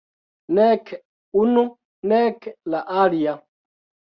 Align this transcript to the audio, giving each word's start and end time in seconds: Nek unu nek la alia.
Nek 0.55 0.85
unu 1.41 1.63
nek 2.09 2.39
la 2.71 2.79
alia. 3.03 3.33